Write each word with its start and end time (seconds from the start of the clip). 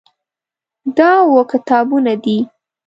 دا 0.97 1.09
اووه 1.23 1.43
کتابونه 1.51 2.13
دي. 2.23 2.37